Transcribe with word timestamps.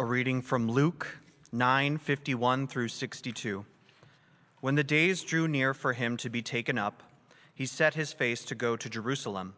A 0.00 0.04
reading 0.06 0.40
from 0.40 0.66
Luke 0.66 1.18
9:51 1.52 2.66
through 2.66 2.88
62. 2.88 3.66
When 4.62 4.74
the 4.74 4.82
days 4.82 5.22
drew 5.22 5.46
near 5.46 5.74
for 5.74 5.92
him 5.92 6.16
to 6.16 6.30
be 6.30 6.40
taken 6.40 6.78
up, 6.78 7.02
he 7.52 7.66
set 7.66 7.92
his 7.92 8.10
face 8.10 8.42
to 8.46 8.54
go 8.54 8.78
to 8.78 8.88
Jerusalem. 8.88 9.56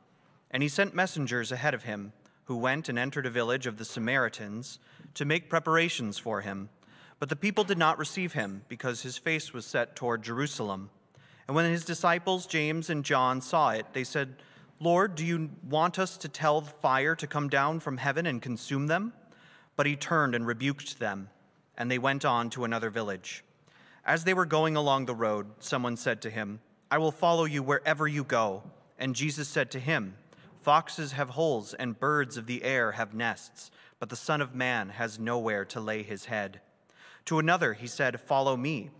And 0.50 0.60
he 0.60 0.68
sent 0.68 0.96
messengers 0.96 1.52
ahead 1.52 1.74
of 1.74 1.84
him, 1.84 2.12
who 2.46 2.56
went 2.56 2.88
and 2.88 2.98
entered 2.98 3.24
a 3.24 3.30
village 3.30 3.68
of 3.68 3.78
the 3.78 3.84
Samaritans 3.84 4.80
to 5.14 5.24
make 5.24 5.48
preparations 5.48 6.18
for 6.18 6.40
him. 6.40 6.70
But 7.20 7.28
the 7.28 7.36
people 7.36 7.62
did 7.62 7.78
not 7.78 7.96
receive 7.96 8.32
him, 8.32 8.64
because 8.68 9.02
his 9.02 9.18
face 9.18 9.52
was 9.52 9.64
set 9.64 9.94
toward 9.94 10.24
Jerusalem. 10.24 10.90
And 11.46 11.54
when 11.54 11.70
his 11.70 11.84
disciples, 11.84 12.46
James 12.46 12.90
and 12.90 13.04
John, 13.04 13.40
saw 13.42 13.70
it, 13.70 13.86
they 13.92 14.02
said, 14.02 14.42
Lord, 14.80 15.14
do 15.14 15.24
you 15.24 15.50
want 15.62 16.00
us 16.00 16.16
to 16.16 16.28
tell 16.28 16.62
fire 16.62 17.14
to 17.14 17.28
come 17.28 17.48
down 17.48 17.78
from 17.78 17.98
heaven 17.98 18.26
and 18.26 18.42
consume 18.42 18.88
them? 18.88 19.12
But 19.82 19.88
he 19.88 19.96
turned 19.96 20.36
and 20.36 20.46
rebuked 20.46 21.00
them, 21.00 21.28
and 21.76 21.90
they 21.90 21.98
went 21.98 22.24
on 22.24 22.50
to 22.50 22.62
another 22.62 22.88
village. 22.88 23.42
As 24.04 24.22
they 24.22 24.32
were 24.32 24.46
going 24.46 24.76
along 24.76 25.06
the 25.06 25.14
road, 25.16 25.48
someone 25.58 25.96
said 25.96 26.22
to 26.22 26.30
him, 26.30 26.60
I 26.88 26.98
will 26.98 27.10
follow 27.10 27.46
you 27.46 27.64
wherever 27.64 28.06
you 28.06 28.22
go. 28.22 28.62
And 28.96 29.16
Jesus 29.16 29.48
said 29.48 29.72
to 29.72 29.80
him, 29.80 30.14
Foxes 30.60 31.10
have 31.10 31.30
holes, 31.30 31.74
and 31.74 31.98
birds 31.98 32.36
of 32.36 32.46
the 32.46 32.62
air 32.62 32.92
have 32.92 33.12
nests, 33.12 33.72
but 33.98 34.08
the 34.08 34.14
Son 34.14 34.40
of 34.40 34.54
Man 34.54 34.90
has 34.90 35.18
nowhere 35.18 35.64
to 35.64 35.80
lay 35.80 36.04
his 36.04 36.26
head. 36.26 36.60
To 37.24 37.40
another 37.40 37.72
he 37.72 37.88
said, 37.88 38.20
Follow 38.20 38.56
me. 38.56 38.90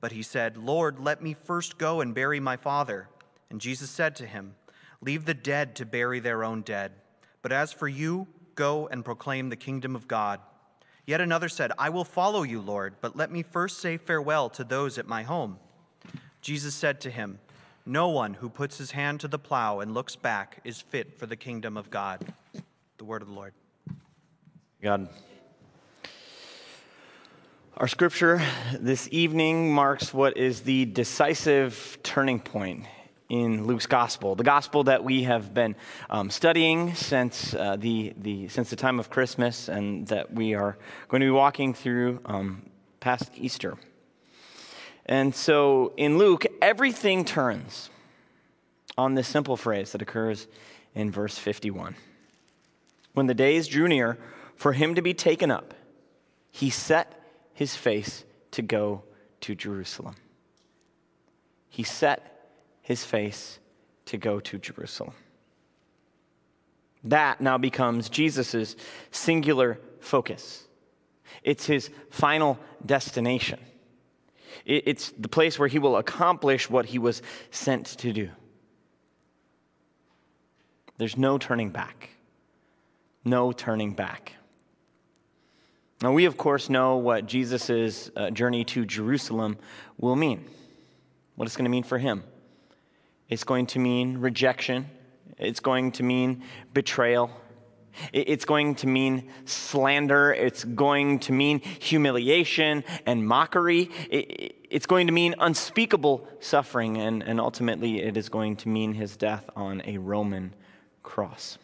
But 0.00 0.12
he 0.12 0.22
said, 0.22 0.56
Lord, 0.56 0.98
let 0.98 1.22
me 1.22 1.34
first 1.34 1.76
go 1.76 2.00
and 2.00 2.14
bury 2.14 2.40
my 2.40 2.56
father. 2.56 3.10
And 3.50 3.60
Jesus 3.60 3.90
said 3.90 4.16
to 4.16 4.26
him, 4.26 4.54
Leave 5.02 5.26
the 5.26 5.34
dead 5.34 5.76
to 5.76 5.84
bury 5.84 6.18
their 6.18 6.42
own 6.42 6.62
dead. 6.62 6.92
But 7.42 7.52
as 7.52 7.74
for 7.74 7.88
you, 7.88 8.26
go 8.54 8.88
and 8.88 9.04
proclaim 9.04 9.48
the 9.48 9.56
kingdom 9.56 9.94
of 9.94 10.08
God. 10.08 10.40
Yet 11.06 11.20
another 11.20 11.48
said, 11.48 11.72
I 11.78 11.90
will 11.90 12.04
follow 12.04 12.42
you, 12.42 12.60
Lord, 12.60 12.94
but 13.00 13.16
let 13.16 13.30
me 13.30 13.42
first 13.42 13.78
say 13.78 13.96
farewell 13.96 14.48
to 14.50 14.64
those 14.64 14.98
at 14.98 15.08
my 15.08 15.22
home. 15.22 15.58
Jesus 16.40 16.74
said 16.74 17.00
to 17.02 17.10
him, 17.10 17.38
No 17.84 18.08
one 18.08 18.34
who 18.34 18.48
puts 18.48 18.78
his 18.78 18.92
hand 18.92 19.20
to 19.20 19.28
the 19.28 19.38
plow 19.38 19.80
and 19.80 19.92
looks 19.92 20.16
back 20.16 20.60
is 20.64 20.80
fit 20.80 21.18
for 21.18 21.26
the 21.26 21.36
kingdom 21.36 21.76
of 21.76 21.90
God. 21.90 22.32
The 22.98 23.04
word 23.04 23.22
of 23.22 23.28
the 23.28 23.34
Lord. 23.34 23.54
God. 24.82 25.08
Our 27.76 27.88
scripture 27.88 28.42
this 28.78 29.08
evening 29.10 29.72
marks 29.72 30.12
what 30.12 30.36
is 30.36 30.60
the 30.60 30.84
decisive 30.84 31.98
turning 32.02 32.38
point 32.38 32.84
in 33.30 33.64
Luke's 33.64 33.86
gospel, 33.86 34.34
the 34.34 34.44
gospel 34.44 34.84
that 34.84 35.04
we 35.04 35.22
have 35.22 35.54
been 35.54 35.76
um, 36.10 36.30
studying 36.30 36.94
since, 36.94 37.54
uh, 37.54 37.76
the, 37.78 38.12
the, 38.18 38.48
since 38.48 38.70
the 38.70 38.76
time 38.76 38.98
of 38.98 39.08
Christmas 39.08 39.68
and 39.68 40.06
that 40.08 40.34
we 40.34 40.54
are 40.54 40.76
going 41.08 41.20
to 41.20 41.26
be 41.26 41.30
walking 41.30 41.72
through 41.72 42.20
um, 42.26 42.62
past 42.98 43.30
Easter. 43.36 43.76
And 45.06 45.32
so 45.32 45.92
in 45.96 46.18
Luke, 46.18 46.44
everything 46.60 47.24
turns 47.24 47.88
on 48.98 49.14
this 49.14 49.28
simple 49.28 49.56
phrase 49.56 49.92
that 49.92 50.02
occurs 50.02 50.48
in 50.94 51.12
verse 51.12 51.38
51. 51.38 51.94
When 53.14 53.26
the 53.26 53.34
days 53.34 53.68
drew 53.68 53.86
near 53.86 54.18
for 54.56 54.72
him 54.72 54.96
to 54.96 55.02
be 55.02 55.14
taken 55.14 55.52
up, 55.52 55.72
he 56.50 56.68
set 56.68 57.14
his 57.54 57.76
face 57.76 58.24
to 58.50 58.62
go 58.62 59.04
to 59.42 59.54
Jerusalem. 59.54 60.16
He 61.68 61.84
set 61.84 62.39
his 62.82 63.04
face 63.04 63.58
to 64.06 64.16
go 64.16 64.40
to 64.40 64.58
Jerusalem. 64.58 65.14
That 67.04 67.40
now 67.40 67.58
becomes 67.58 68.08
Jesus' 68.08 68.76
singular 69.10 69.78
focus. 70.00 70.64
It's 71.42 71.66
his 71.66 71.90
final 72.10 72.58
destination. 72.84 73.60
It's 74.66 75.10
the 75.12 75.28
place 75.28 75.58
where 75.58 75.68
he 75.68 75.78
will 75.78 75.96
accomplish 75.96 76.68
what 76.68 76.86
he 76.86 76.98
was 76.98 77.22
sent 77.50 77.86
to 77.98 78.12
do. 78.12 78.28
There's 80.98 81.16
no 81.16 81.38
turning 81.38 81.70
back. 81.70 82.10
No 83.24 83.52
turning 83.52 83.94
back. 83.94 84.34
Now, 86.02 86.12
we, 86.12 86.24
of 86.24 86.36
course, 86.36 86.70
know 86.70 86.96
what 86.96 87.26
Jesus' 87.26 88.10
uh, 88.16 88.30
journey 88.30 88.64
to 88.66 88.84
Jerusalem 88.86 89.58
will 89.98 90.16
mean, 90.16 90.46
what 91.36 91.46
it's 91.46 91.56
going 91.56 91.64
to 91.64 91.70
mean 91.70 91.82
for 91.82 91.98
him. 91.98 92.22
It's 93.30 93.44
going 93.44 93.66
to 93.68 93.78
mean 93.78 94.18
rejection, 94.18 94.90
it's 95.38 95.60
going 95.60 95.92
to 95.92 96.02
mean 96.02 96.42
betrayal, 96.74 97.30
it's 98.12 98.44
going 98.44 98.74
to 98.76 98.86
mean 98.86 99.30
slander, 99.44 100.32
it's 100.32 100.64
going 100.64 101.20
to 101.20 101.32
mean 101.32 101.60
humiliation 101.60 102.84
and 103.06 103.26
mockery, 103.26 103.90
it's 104.10 104.86
going 104.86 105.06
to 105.06 105.12
mean 105.12 105.34
unspeakable 105.38 106.26
suffering, 106.40 106.98
and, 106.98 107.22
and 107.22 107.40
ultimately, 107.40 108.02
it 108.02 108.16
is 108.16 108.28
going 108.28 108.56
to 108.56 108.68
mean 108.68 108.94
his 108.94 109.16
death 109.16 109.48
on 109.56 109.82
a 109.84 109.98
Roman 109.98 110.54
cross. 111.02 111.58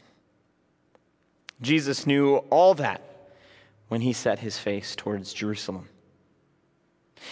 Jesus 1.60 2.06
knew 2.06 2.36
all 2.50 2.74
that 2.74 3.02
when 3.88 4.00
he 4.00 4.12
set 4.12 4.38
his 4.38 4.58
face 4.58 4.94
towards 4.94 5.32
Jerusalem. 5.32 5.88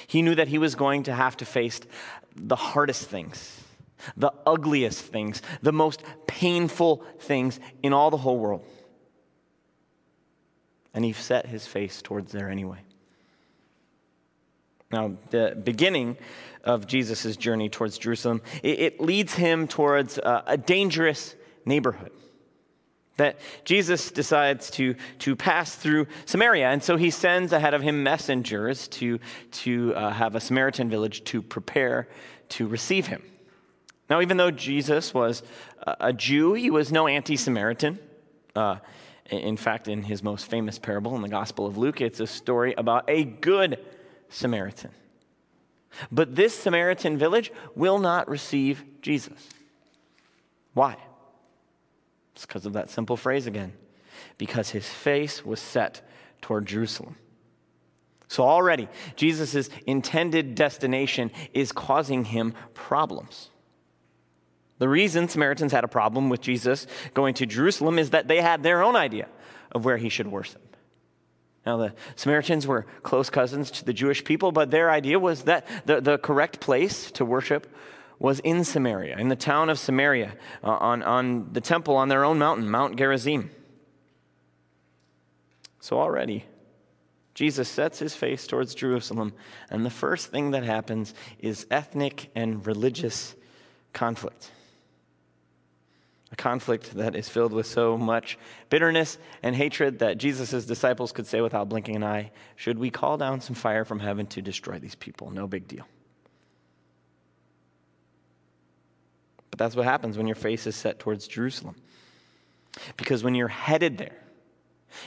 He 0.06 0.22
knew 0.22 0.34
that 0.34 0.48
he 0.48 0.58
was 0.58 0.74
going 0.74 1.04
to 1.04 1.12
have 1.12 1.36
to 1.38 1.44
face 1.44 1.80
the 2.34 2.56
hardest 2.56 3.08
things, 3.08 3.63
the 4.16 4.32
ugliest 4.46 5.00
things, 5.00 5.42
the 5.62 5.72
most 5.72 6.02
painful 6.26 7.04
things 7.20 7.60
in 7.82 7.92
all 7.92 8.10
the 8.10 8.16
whole 8.16 8.38
world. 8.38 8.64
And 10.92 11.04
he 11.04 11.12
set 11.12 11.46
his 11.46 11.66
face 11.66 12.02
towards 12.02 12.32
there 12.32 12.50
anyway. 12.50 12.78
Now, 14.92 15.16
the 15.30 15.60
beginning 15.62 16.16
of 16.62 16.86
Jesus' 16.86 17.36
journey 17.36 17.68
towards 17.68 17.98
Jerusalem, 17.98 18.42
it, 18.62 18.78
it 18.78 19.00
leads 19.00 19.34
him 19.34 19.66
towards 19.66 20.18
a, 20.18 20.44
a 20.46 20.56
dangerous 20.56 21.34
neighborhood 21.64 22.12
that 23.16 23.38
Jesus 23.64 24.10
decides 24.10 24.70
to, 24.70 24.94
to 25.20 25.36
pass 25.36 25.74
through 25.74 26.06
Samaria. 26.26 26.68
And 26.68 26.82
so 26.82 26.96
he 26.96 27.10
sends 27.10 27.52
ahead 27.52 27.74
of 27.74 27.82
him 27.82 28.02
messengers 28.02 28.88
to, 28.88 29.18
to 29.52 29.94
uh, 29.94 30.10
have 30.10 30.34
a 30.34 30.40
Samaritan 30.40 30.90
village 30.90 31.22
to 31.24 31.42
prepare 31.42 32.08
to 32.50 32.66
receive 32.66 33.06
him. 33.06 33.22
Now, 34.14 34.20
even 34.20 34.36
though 34.36 34.52
Jesus 34.52 35.12
was 35.12 35.42
a 35.84 36.12
Jew, 36.12 36.52
he 36.52 36.70
was 36.70 36.92
no 36.92 37.08
anti 37.08 37.36
Samaritan. 37.36 37.98
Uh, 38.54 38.76
in 39.28 39.56
fact, 39.56 39.88
in 39.88 40.04
his 40.04 40.22
most 40.22 40.48
famous 40.48 40.78
parable 40.78 41.16
in 41.16 41.22
the 41.22 41.28
Gospel 41.28 41.66
of 41.66 41.76
Luke, 41.76 42.00
it's 42.00 42.20
a 42.20 42.26
story 42.28 42.74
about 42.78 43.10
a 43.10 43.24
good 43.24 43.84
Samaritan. 44.28 44.92
But 46.12 46.36
this 46.36 46.56
Samaritan 46.56 47.18
village 47.18 47.50
will 47.74 47.98
not 47.98 48.28
receive 48.28 48.84
Jesus. 49.02 49.48
Why? 50.74 50.96
It's 52.36 52.46
because 52.46 52.66
of 52.66 52.74
that 52.74 52.90
simple 52.90 53.16
phrase 53.16 53.48
again. 53.48 53.72
Because 54.38 54.70
his 54.70 54.88
face 54.88 55.44
was 55.44 55.58
set 55.58 56.08
toward 56.40 56.66
Jerusalem. 56.66 57.16
So 58.28 58.44
already, 58.44 58.86
Jesus' 59.16 59.70
intended 59.88 60.54
destination 60.54 61.32
is 61.52 61.72
causing 61.72 62.26
him 62.26 62.54
problems. 62.74 63.50
The 64.78 64.88
reason 64.88 65.28
Samaritans 65.28 65.72
had 65.72 65.84
a 65.84 65.88
problem 65.88 66.28
with 66.28 66.40
Jesus 66.40 66.86
going 67.14 67.34
to 67.34 67.46
Jerusalem 67.46 67.98
is 67.98 68.10
that 68.10 68.28
they 68.28 68.40
had 68.40 68.62
their 68.62 68.82
own 68.82 68.96
idea 68.96 69.28
of 69.72 69.84
where 69.84 69.96
he 69.96 70.08
should 70.08 70.26
worship. 70.26 70.76
Now, 71.64 71.78
the 71.78 71.94
Samaritans 72.16 72.66
were 72.66 72.84
close 73.02 73.30
cousins 73.30 73.70
to 73.72 73.84
the 73.84 73.92
Jewish 73.92 74.22
people, 74.24 74.52
but 74.52 74.70
their 74.70 74.90
idea 74.90 75.18
was 75.18 75.44
that 75.44 75.66
the, 75.86 76.00
the 76.00 76.18
correct 76.18 76.60
place 76.60 77.10
to 77.12 77.24
worship 77.24 77.66
was 78.18 78.40
in 78.40 78.64
Samaria, 78.64 79.16
in 79.18 79.28
the 79.28 79.36
town 79.36 79.70
of 79.70 79.78
Samaria, 79.78 80.36
uh, 80.62 80.68
on, 80.68 81.02
on 81.02 81.52
the 81.52 81.60
temple 81.60 81.96
on 81.96 82.08
their 82.08 82.24
own 82.24 82.38
mountain, 82.38 82.70
Mount 82.70 82.96
Gerizim. 82.96 83.50
So 85.80 85.98
already, 85.98 86.44
Jesus 87.34 87.68
sets 87.68 87.98
his 87.98 88.14
face 88.14 88.46
towards 88.46 88.74
Jerusalem, 88.74 89.32
and 89.70 89.84
the 89.84 89.90
first 89.90 90.30
thing 90.30 90.52
that 90.52 90.64
happens 90.64 91.14
is 91.38 91.66
ethnic 91.70 92.30
and 92.34 92.66
religious 92.66 93.34
conflict. 93.92 94.50
A 96.34 96.36
conflict 96.36 96.94
that 96.94 97.14
is 97.14 97.28
filled 97.28 97.52
with 97.52 97.64
so 97.64 97.96
much 97.96 98.38
bitterness 98.68 99.18
and 99.44 99.54
hatred 99.54 100.00
that 100.00 100.18
Jesus' 100.18 100.66
disciples 100.66 101.12
could 101.12 101.28
say 101.28 101.40
without 101.40 101.68
blinking 101.68 101.94
an 101.94 102.02
eye, 102.02 102.32
Should 102.56 102.76
we 102.76 102.90
call 102.90 103.16
down 103.16 103.40
some 103.40 103.54
fire 103.54 103.84
from 103.84 104.00
heaven 104.00 104.26
to 104.26 104.42
destroy 104.42 104.80
these 104.80 104.96
people? 104.96 105.30
No 105.30 105.46
big 105.46 105.68
deal. 105.68 105.86
But 109.48 109.60
that's 109.60 109.76
what 109.76 109.84
happens 109.84 110.18
when 110.18 110.26
your 110.26 110.34
face 110.34 110.66
is 110.66 110.74
set 110.74 110.98
towards 110.98 111.28
Jerusalem. 111.28 111.76
Because 112.96 113.22
when 113.22 113.36
you're 113.36 113.46
headed 113.46 113.96
there, 113.96 114.20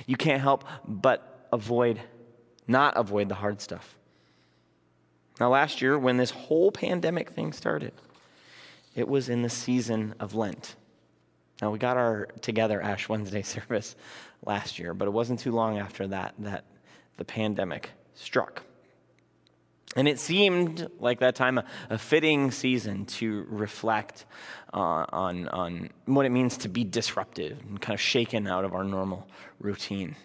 you 0.06 0.15
can't 0.15 0.41
help 0.41 0.63
but 0.88 1.50
avoid, 1.51 2.00
not 2.69 2.95
avoid 2.95 3.27
the 3.27 3.35
hard 3.35 3.59
stuff. 3.59 3.97
Now, 5.41 5.50
last 5.50 5.81
year, 5.81 6.00
when 6.00 6.15
this 6.15 6.31
whole 6.31 6.71
pandemic 6.71 7.31
thing 7.31 7.51
started, 7.51 7.91
it 8.95 9.09
was 9.09 9.27
in 9.27 9.41
the 9.41 9.50
season 9.50 10.15
of 10.21 10.33
Lent. 10.33 10.77
Now, 11.62 11.71
we 11.71 11.80
got 11.80 11.98
our 11.98 12.27
together 12.42 12.81
Ash 12.81 13.09
Wednesday 13.09 13.42
service 13.44 13.95
last 14.45 14.80
year, 14.80 14.94
but 14.94 15.07
it 15.07 15.12
wasn't 15.12 15.39
too 15.39 15.51
long 15.51 15.77
after 15.80 16.07
that 16.07 16.36
that 16.39 16.65
the 17.18 17.25
pandemic 17.25 17.92
struck. 18.13 18.63
And 19.95 20.07
it 20.07 20.19
seemed 20.19 20.88
like 21.00 21.19
that 21.21 21.36
time 21.36 21.57
a, 21.57 21.65
a 21.89 21.98
fitting 21.98 22.51
season 22.51 23.06
to 23.06 23.45
reflect 23.50 24.25
uh, 24.74 25.06
on, 25.09 25.48
on 25.48 25.89
what 26.06 26.25
it 26.25 26.30
means 26.30 26.57
to 26.57 26.69
be 26.69 26.83
disruptive 26.83 27.57
and 27.68 27.81
kind 27.81 27.95
of 27.95 28.01
shaken 28.01 28.48
out 28.48 28.63
of 28.63 28.75
our 28.75 28.83
normal 28.83 29.27
routine. 29.60 30.15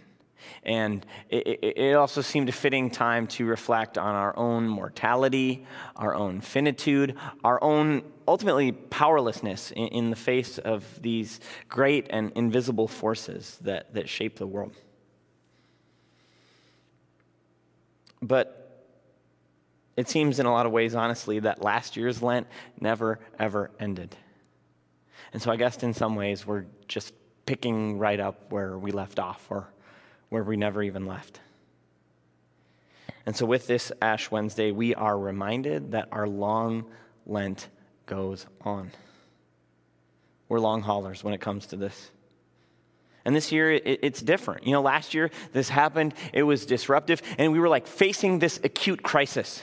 And 0.63 1.05
it, 1.29 1.59
it, 1.63 1.95
also 1.95 2.21
seemed 2.21 2.49
a 2.49 2.53
fitting 2.53 2.91
time 2.91 3.27
to 3.29 3.45
reflect 3.45 3.99
on 3.99 4.15
our 4.15 4.37
own 4.37 4.69
mortality, 4.69 5.67
our 5.97 6.15
own 6.15 6.41
finitude, 6.41 7.17
our 7.43 7.63
own 7.63 8.03
ultimately 8.29 8.73
powerlessness 8.73 9.71
in, 9.73 9.89
in 9.89 10.11
the 10.11 10.17
face 10.17 10.59
of 10.59 10.85
these 11.03 11.41
great 11.69 12.07
and 12.11 12.33
invisible 12.35 12.89
forces 12.89 13.59
that, 13.63 13.93
that 13.95 14.09
shape 14.09 14.37
the 14.37 14.47
world. 14.47 14.75
But 18.21 18.63
it 19.97 20.09
seems, 20.09 20.39
in 20.39 20.47
a 20.47 20.53
lot 20.53 20.65
of 20.65 20.73
ways, 20.73 20.95
honestly, 20.95 21.41
that 21.41 21.63
last 21.63 21.97
year's 21.97 22.23
Lent 22.23 22.47
never, 22.81 23.19
ever 23.39 23.71
ended. 23.79 24.17
And 25.33 25.43
so 25.43 25.51
I 25.51 25.57
guess 25.57 25.83
in 25.83 25.93
some 25.93 26.15
ways 26.15 26.47
we're 26.47 26.67
just 26.89 27.13
picking 27.47 27.99
right 27.99 28.21
up 28.21 28.51
where 28.51 28.79
we 28.79 28.91
left 28.93 29.19
off 29.19 29.47
or 29.51 29.69
where 30.33 30.43
we 30.43 30.57
never 30.57 30.83
even 30.83 31.05
left. 31.05 31.41
And 33.27 33.37
so 33.37 33.45
with 33.45 33.67
this 33.67 33.93
Ash 34.01 34.31
Wednesday, 34.31 34.71
we 34.71 34.95
are 34.95 35.17
reminded 35.19 35.93
that 35.93 36.09
our 36.11 36.27
long 36.27 36.87
Lent 37.27 37.69
goes 38.07 38.47
on. 38.63 38.91
We're 40.49 40.59
long 40.59 40.81
haulers 40.81 41.23
when 41.23 41.35
it 41.35 41.43
comes 41.43 41.67
to 41.67 41.77
this. 41.77 42.11
And 43.27 43.37
this 43.37 43.53
year, 43.53 43.73
it's 43.73 44.23
different. 44.23 44.67
You 44.67 44.73
know, 44.73 44.81
last 44.81 45.13
year, 45.13 45.31
this 45.53 45.69
happened, 45.69 46.15
it 46.33 46.45
was 46.45 46.65
disruptive, 46.65 47.21
and 47.37 47.53
we 47.53 47.61
were 47.61 47.69
like 47.69 47.87
facing 47.87 48.39
this 48.39 48.59
acute 48.65 49.03
crisis. 49.03 49.63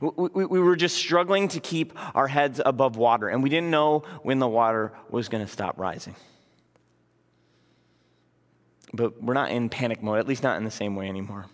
We, 0.00 0.46
were 0.46 0.76
just 0.76 0.96
struggling 0.96 1.48
to 1.48 1.58
keep 1.58 1.92
our 2.14 2.28
heads 2.28 2.60
above 2.64 2.96
water, 2.96 3.28
and 3.28 3.42
we 3.42 3.50
didn't 3.50 3.72
know 3.72 4.04
when 4.22 4.38
the 4.38 4.48
water 4.48 4.92
was 5.10 5.28
going 5.28 5.44
to 5.44 5.52
stop 5.52 5.80
rising. 5.80 6.14
But 8.94 9.20
we're 9.20 9.34
not 9.34 9.50
in 9.50 9.68
panic 9.68 10.02
mode, 10.02 10.20
at 10.20 10.28
least 10.28 10.42
not 10.44 10.56
in 10.56 10.64
the 10.64 10.70
same 10.70 10.94
way 10.94 11.08
anymore. 11.08 11.46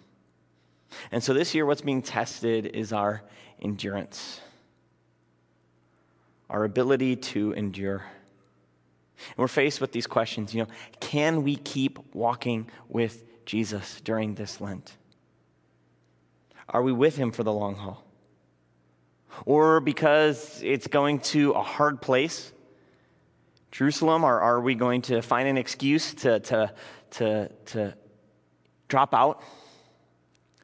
And 1.11 1.23
so 1.23 1.33
this 1.33 1.55
year, 1.55 1.65
what's 1.65 1.81
being 1.81 2.03
tested 2.03 2.67
is 2.67 2.93
our 2.93 3.23
endurance, 3.63 4.41
our 6.51 6.65
ability 6.65 7.17
to 7.17 7.53
endure. 7.53 8.05
And 9.29 9.39
we're 9.39 9.49
faced 9.49 9.81
with 9.81 9.93
these 9.93 10.07
questions, 10.07 10.55
you 10.55 10.63
know, 10.63 10.69
can 10.99 11.43
we 11.43 11.57
keep 11.57 11.99
walking 12.15 12.69
with 12.89 13.25
Jesus 13.47 14.01
during 14.03 14.35
this 14.35 14.61
Lent? 14.61 14.97
Are 16.69 16.83
we 16.83 16.93
with 16.93 17.17
him 17.17 17.33
for 17.33 17.43
the 17.43 17.53
long 17.53 17.75
haul? 17.75 18.05
Or 19.47 19.81
because 19.81 20.61
it's 20.63 20.89
going 20.89 21.21
to 21.21 21.53
a 21.53 21.63
hard 21.63 22.03
place, 22.03 22.53
Jerusalem, 23.71 24.25
or 24.25 24.41
are 24.41 24.61
we 24.61 24.75
going 24.75 25.03
to 25.03 25.23
find 25.23 25.49
an 25.49 25.57
excuse 25.57 26.15
to, 26.15 26.41
to, 26.41 26.73
to, 27.13 27.49
to 27.67 27.95
drop 28.89 29.15
out, 29.15 29.43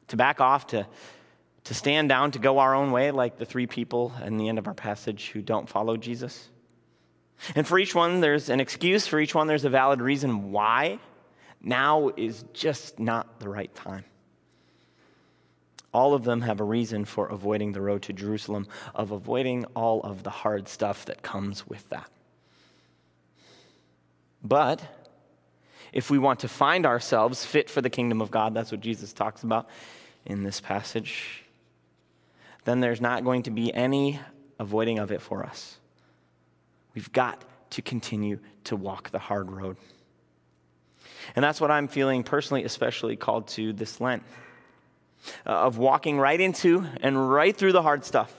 to 0.07 0.17
back 0.17 0.39
off, 0.39 0.67
to, 0.67 0.87
to 1.65 1.73
stand 1.73 2.09
down, 2.09 2.31
to 2.31 2.39
go 2.39 2.59
our 2.59 2.75
own 2.75 2.91
way, 2.91 3.11
like 3.11 3.37
the 3.37 3.45
three 3.45 3.67
people 3.67 4.13
in 4.23 4.37
the 4.37 4.49
end 4.49 4.57
of 4.57 4.67
our 4.67 4.73
passage 4.73 5.29
who 5.29 5.41
don't 5.41 5.67
follow 5.67 5.97
Jesus? 5.97 6.49
And 7.55 7.67
for 7.67 7.77
each 7.77 7.93
one, 7.93 8.21
there's 8.21 8.49
an 8.49 8.59
excuse. 8.59 9.05
For 9.07 9.19
each 9.19 9.35
one, 9.35 9.47
there's 9.47 9.65
a 9.65 9.69
valid 9.69 10.01
reason 10.01 10.51
why 10.51 10.99
now 11.61 12.09
is 12.15 12.43
just 12.53 12.99
not 12.99 13.39
the 13.39 13.49
right 13.49 13.73
time. 13.75 14.05
All 15.93 16.13
of 16.13 16.23
them 16.23 16.41
have 16.41 16.59
a 16.59 16.63
reason 16.63 17.05
for 17.05 17.27
avoiding 17.27 17.71
the 17.71 17.81
road 17.81 18.03
to 18.03 18.13
Jerusalem, 18.13 18.67
of 18.93 19.11
avoiding 19.11 19.65
all 19.75 20.01
of 20.01 20.23
the 20.23 20.29
hard 20.29 20.67
stuff 20.67 21.05
that 21.05 21.21
comes 21.21 21.67
with 21.67 21.87
that. 21.89 22.09
But 24.43 24.96
if 25.93 26.09
we 26.09 26.17
want 26.17 26.41
to 26.41 26.47
find 26.47 26.85
ourselves 26.85 27.45
fit 27.45 27.69
for 27.69 27.81
the 27.81 27.89
kingdom 27.89 28.21
of 28.21 28.31
God, 28.31 28.53
that's 28.53 28.71
what 28.71 28.81
Jesus 28.81 29.13
talks 29.13 29.43
about 29.43 29.67
in 30.25 30.43
this 30.43 30.59
passage, 30.59 31.43
then 32.65 32.79
there's 32.81 33.01
not 33.01 33.23
going 33.23 33.43
to 33.43 33.51
be 33.51 33.73
any 33.73 34.19
avoiding 34.59 34.99
of 34.99 35.11
it 35.11 35.21
for 35.21 35.45
us. 35.45 35.77
We've 36.93 37.11
got 37.11 37.43
to 37.71 37.81
continue 37.81 38.39
to 38.65 38.75
walk 38.75 39.11
the 39.11 39.19
hard 39.19 39.51
road. 39.51 39.77
And 41.35 41.43
that's 41.43 41.61
what 41.61 41.71
I'm 41.71 41.87
feeling 41.87 42.23
personally, 42.23 42.63
especially 42.63 43.15
called 43.15 43.47
to 43.49 43.73
this 43.73 44.01
Lent 44.01 44.23
uh, 45.45 45.51
of 45.51 45.77
walking 45.77 46.19
right 46.19 46.39
into 46.39 46.85
and 47.01 47.29
right 47.29 47.55
through 47.55 47.71
the 47.71 47.81
hard 47.81 48.05
stuff 48.05 48.33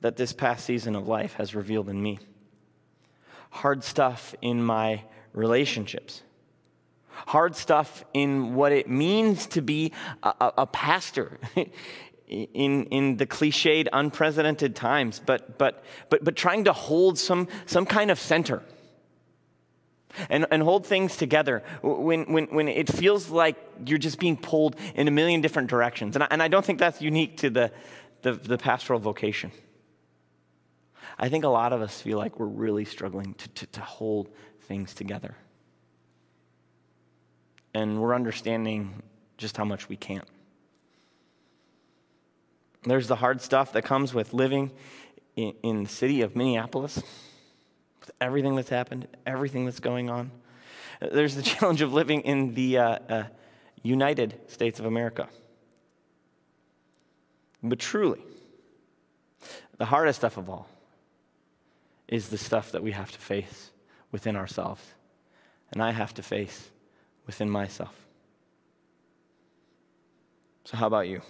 that 0.00 0.16
this 0.16 0.32
past 0.32 0.64
season 0.64 0.96
of 0.96 1.06
life 1.06 1.34
has 1.34 1.54
revealed 1.54 1.88
in 1.88 2.02
me. 2.02 2.18
Hard 3.50 3.84
stuff 3.84 4.34
in 4.40 4.62
my 4.62 5.02
relationships, 5.32 6.22
hard 7.26 7.54
stuff 7.54 8.04
in 8.14 8.54
what 8.54 8.72
it 8.72 8.88
means 8.88 9.46
to 9.46 9.60
be 9.60 9.92
a, 10.22 10.52
a, 10.58 10.66
pastor 10.66 11.38
in, 12.26 12.84
in 12.86 13.16
the 13.16 13.26
cliched, 13.26 13.88
unprecedented 13.92 14.74
times, 14.74 15.20
but, 15.24 15.58
but, 15.58 15.84
but, 16.08 16.24
but 16.24 16.36
trying 16.36 16.64
to 16.64 16.72
hold 16.72 17.18
some, 17.18 17.48
some 17.66 17.86
kind 17.86 18.10
of 18.10 18.18
center 18.18 18.62
and, 20.28 20.46
and 20.50 20.62
hold 20.62 20.86
things 20.86 21.16
together 21.16 21.62
when, 21.82 22.32
when, 22.32 22.46
when 22.46 22.68
it 22.68 22.92
feels 22.92 23.30
like 23.30 23.56
you're 23.86 23.98
just 23.98 24.18
being 24.18 24.36
pulled 24.36 24.76
in 24.94 25.08
a 25.08 25.10
million 25.10 25.40
different 25.40 25.68
directions. 25.68 26.16
And 26.16 26.24
I, 26.24 26.28
and 26.30 26.42
I 26.42 26.48
don't 26.48 26.64
think 26.64 26.78
that's 26.78 27.00
unique 27.00 27.38
to 27.38 27.50
the, 27.50 27.72
the, 28.22 28.32
the 28.32 28.58
pastoral 28.58 28.98
vocation. 28.98 29.52
I 31.18 31.28
think 31.28 31.44
a 31.44 31.48
lot 31.48 31.72
of 31.72 31.82
us 31.82 32.00
feel 32.00 32.18
like 32.18 32.38
we're 32.38 32.46
really 32.46 32.84
struggling 32.84 33.34
to, 33.34 33.48
to, 33.48 33.66
to 33.66 33.80
hold 33.80 34.28
things 34.70 34.94
together. 34.94 35.34
And 37.74 38.00
we're 38.00 38.14
understanding 38.14 39.02
just 39.36 39.56
how 39.56 39.64
much 39.64 39.88
we 39.88 39.96
can't. 39.96 40.28
There's 42.84 43.08
the 43.08 43.16
hard 43.16 43.40
stuff 43.40 43.72
that 43.72 43.82
comes 43.82 44.14
with 44.14 44.32
living 44.32 44.70
in, 45.34 45.54
in 45.64 45.82
the 45.82 45.88
city 45.88 46.22
of 46.22 46.36
Minneapolis, 46.36 47.02
with 47.98 48.12
everything 48.20 48.54
that's 48.54 48.68
happened, 48.68 49.08
everything 49.26 49.64
that's 49.64 49.80
going 49.80 50.08
on. 50.08 50.30
There's 51.00 51.34
the 51.34 51.42
challenge 51.52 51.82
of 51.82 51.92
living 51.92 52.20
in 52.20 52.54
the 52.54 52.78
uh, 52.78 52.98
uh, 53.08 53.24
United 53.82 54.38
States 54.46 54.78
of 54.78 54.86
America. 54.86 55.28
But 57.60 57.80
truly, 57.80 58.20
the 59.78 59.86
hardest 59.86 60.20
stuff 60.20 60.36
of 60.36 60.48
all 60.48 60.68
is 62.06 62.28
the 62.28 62.38
stuff 62.38 62.70
that 62.70 62.84
we 62.84 62.92
have 62.92 63.10
to 63.10 63.18
face 63.18 63.72
within 64.12 64.36
ourselves, 64.36 64.82
and 65.72 65.82
I 65.82 65.92
have 65.92 66.14
to 66.14 66.22
face 66.22 66.70
within 67.26 67.48
myself. 67.48 67.94
So, 70.64 70.76
how 70.76 70.86
about 70.86 71.08
you? 71.08 71.22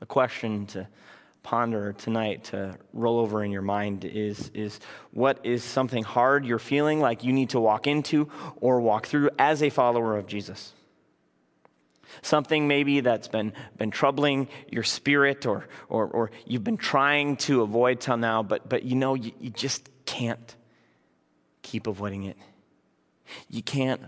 A 0.00 0.06
question 0.06 0.66
to 0.68 0.88
ponder 1.42 1.92
tonight, 1.92 2.44
to 2.44 2.76
roll 2.92 3.18
over 3.18 3.42
in 3.44 3.50
your 3.50 3.62
mind 3.62 4.04
is, 4.04 4.50
is 4.54 4.78
what 5.12 5.40
is 5.44 5.64
something 5.64 6.02
hard 6.02 6.44
you're 6.44 6.58
feeling 6.58 7.00
like 7.00 7.24
you 7.24 7.32
need 7.32 7.50
to 7.50 7.60
walk 7.60 7.86
into 7.86 8.28
or 8.60 8.80
walk 8.80 9.06
through 9.06 9.30
as 9.38 9.62
a 9.62 9.70
follower 9.70 10.16
of 10.16 10.26
Jesus? 10.26 10.72
Something 12.22 12.68
maybe 12.68 13.00
that's 13.00 13.28
been, 13.28 13.52
been 13.78 13.90
troubling 13.90 14.48
your 14.70 14.82
spirit 14.82 15.46
or, 15.46 15.68
or, 15.88 16.06
or 16.06 16.30
you've 16.44 16.64
been 16.64 16.76
trying 16.76 17.36
to 17.36 17.62
avoid 17.62 18.00
till 18.00 18.16
now, 18.16 18.42
but, 18.42 18.68
but 18.68 18.82
you 18.82 18.96
know 18.96 19.14
you, 19.14 19.32
you 19.40 19.50
just 19.50 19.88
can't 20.04 20.56
keep 21.62 21.86
avoiding 21.86 22.24
it. 22.24 22.36
You 23.48 23.62
can't 23.62 24.00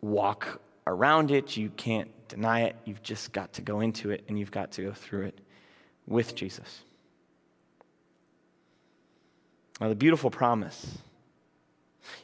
walk 0.00 0.60
around 0.86 1.30
it. 1.30 1.56
You 1.56 1.70
can't 1.70 2.10
deny 2.28 2.62
it. 2.62 2.76
You've 2.84 3.02
just 3.02 3.32
got 3.32 3.52
to 3.54 3.62
go 3.62 3.80
into 3.80 4.10
it 4.10 4.24
and 4.28 4.38
you've 4.38 4.50
got 4.50 4.72
to 4.72 4.82
go 4.82 4.92
through 4.92 5.26
it 5.26 5.40
with 6.06 6.34
Jesus. 6.34 6.82
Now, 9.80 9.88
the 9.88 9.94
beautiful 9.94 10.30
promise, 10.30 10.98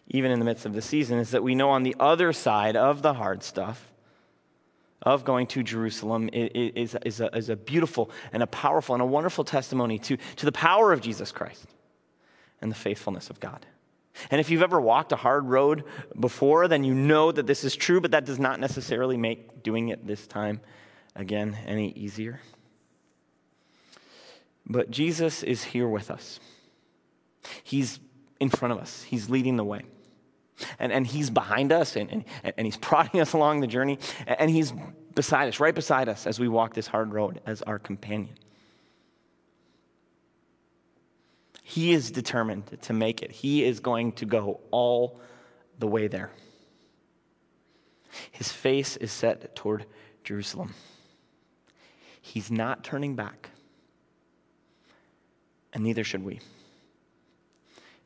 even 0.08 0.30
in 0.30 0.38
the 0.38 0.44
midst 0.44 0.66
of 0.66 0.74
the 0.74 0.82
season, 0.82 1.18
is 1.18 1.30
that 1.30 1.42
we 1.42 1.54
know 1.54 1.70
on 1.70 1.84
the 1.84 1.96
other 1.98 2.32
side 2.32 2.76
of 2.76 3.00
the 3.00 3.14
hard 3.14 3.42
stuff, 3.42 3.92
of 5.02 5.24
going 5.24 5.46
to 5.46 5.62
Jerusalem, 5.62 6.28
is, 6.32 6.96
is, 7.04 7.20
a, 7.20 7.34
is 7.36 7.48
a 7.48 7.56
beautiful 7.56 8.10
and 8.32 8.42
a 8.42 8.46
powerful 8.46 8.94
and 8.94 9.02
a 9.02 9.06
wonderful 9.06 9.44
testimony 9.44 9.98
to, 10.00 10.16
to 10.36 10.44
the 10.44 10.52
power 10.52 10.92
of 10.92 11.00
Jesus 11.00 11.30
Christ 11.30 11.66
and 12.60 12.70
the 12.70 12.76
faithfulness 12.76 13.30
of 13.30 13.38
God. 13.38 13.64
And 14.30 14.40
if 14.40 14.50
you've 14.50 14.62
ever 14.62 14.80
walked 14.80 15.12
a 15.12 15.16
hard 15.16 15.46
road 15.46 15.84
before, 16.18 16.68
then 16.68 16.84
you 16.84 16.94
know 16.94 17.32
that 17.32 17.46
this 17.46 17.64
is 17.64 17.76
true, 17.76 18.00
but 18.00 18.12
that 18.12 18.24
does 18.24 18.38
not 18.38 18.60
necessarily 18.60 19.16
make 19.16 19.62
doing 19.62 19.88
it 19.88 20.06
this 20.06 20.26
time 20.26 20.60
again 21.14 21.56
any 21.66 21.90
easier. 21.92 22.40
But 24.66 24.90
Jesus 24.90 25.42
is 25.42 25.62
here 25.62 25.88
with 25.88 26.10
us. 26.10 26.40
He's 27.62 28.00
in 28.40 28.50
front 28.50 28.72
of 28.72 28.78
us, 28.78 29.02
He's 29.02 29.30
leading 29.30 29.56
the 29.56 29.64
way. 29.64 29.82
And, 30.78 30.90
and 30.90 31.06
he's 31.06 31.28
behind 31.28 31.70
us 31.70 31.96
and, 31.96 32.10
and, 32.10 32.24
and 32.56 32.66
he's 32.66 32.76
prodding 32.78 33.20
us 33.20 33.34
along 33.34 33.60
the 33.60 33.66
journey. 33.66 33.98
And 34.26 34.50
he's 34.50 34.72
beside 35.14 35.48
us, 35.48 35.60
right 35.60 35.74
beside 35.74 36.08
us 36.08 36.26
as 36.26 36.40
we 36.40 36.48
walk 36.48 36.74
this 36.74 36.86
hard 36.86 37.12
road 37.12 37.40
as 37.46 37.62
our 37.62 37.78
companion. 37.78 38.34
He 41.68 41.92
is 41.92 42.12
determined 42.12 42.78
to 42.82 42.92
make 42.92 43.22
it. 43.22 43.32
He 43.32 43.64
is 43.64 43.80
going 43.80 44.12
to 44.12 44.24
go 44.24 44.60
all 44.70 45.18
the 45.80 45.88
way 45.88 46.06
there. 46.06 46.30
His 48.30 48.52
face 48.52 48.96
is 48.96 49.10
set 49.10 49.56
toward 49.56 49.84
Jerusalem. 50.22 50.74
He's 52.22 52.52
not 52.52 52.84
turning 52.84 53.16
back, 53.16 53.50
and 55.72 55.82
neither 55.82 56.04
should 56.04 56.22
we. 56.24 56.38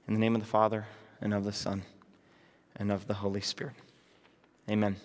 In 0.08 0.14
the 0.14 0.20
name 0.20 0.34
of 0.34 0.40
the 0.40 0.46
Father, 0.46 0.86
and 1.20 1.34
of 1.34 1.44
the 1.44 1.52
Son, 1.52 1.82
and 2.76 2.90
of 2.90 3.06
the 3.06 3.14
Holy 3.14 3.42
Spirit. 3.42 3.74
Amen. 4.70 4.96